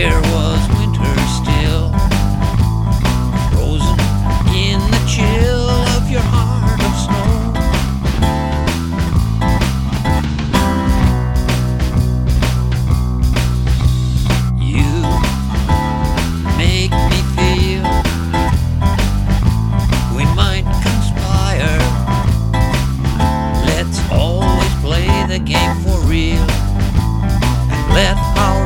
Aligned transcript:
There 0.00 0.22
was 0.32 0.60
winter 0.78 1.14
still, 1.28 1.92
frozen 3.52 3.98
in 4.56 4.80
the 4.94 5.02
chill 5.06 5.68
of 5.94 6.10
your 6.10 6.22
heart 6.24 6.80
of 6.88 6.94
snow. 7.04 7.30
You 14.58 14.88
make 16.56 16.92
me 17.12 17.20
feel 17.36 17.84
we 20.16 20.24
might 20.34 20.64
conspire. 20.80 21.78
Let's 23.66 24.00
always 24.10 24.74
play 24.80 25.08
the 25.28 25.38
game 25.38 25.76
for 25.84 26.00
real 26.08 26.48
and 27.70 27.94
let 27.94 28.16
our 28.38 28.59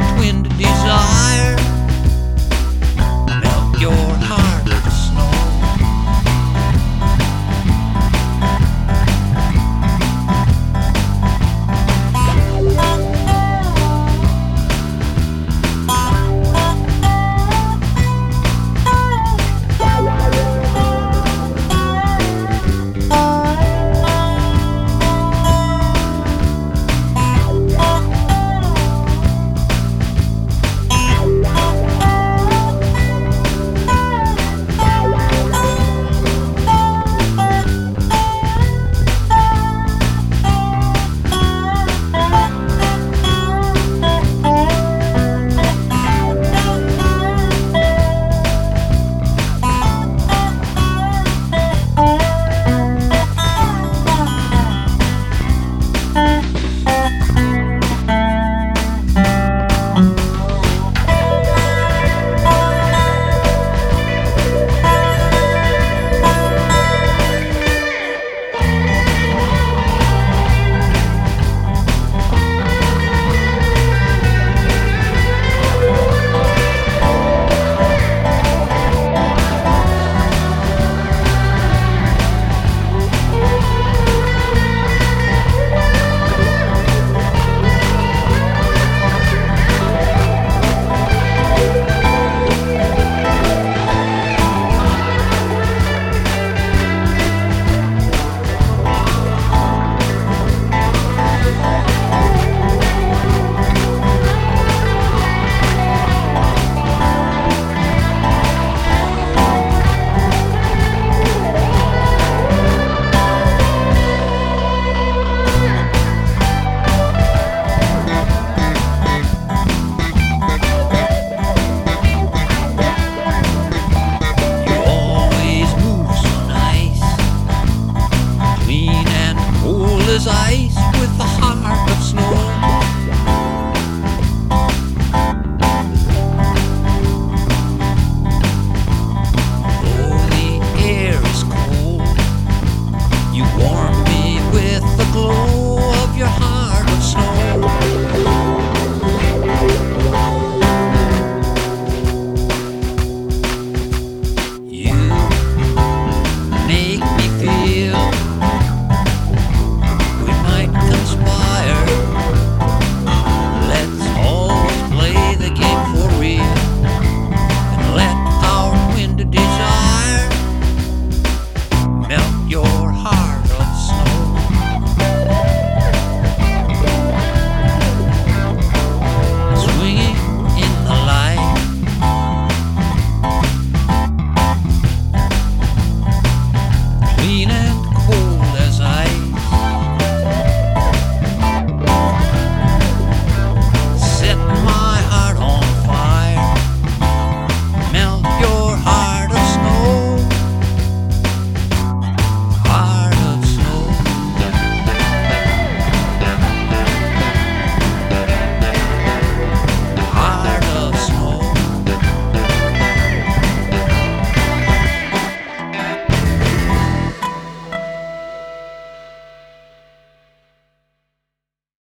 das 130.14 130.28
raiz 130.28 130.84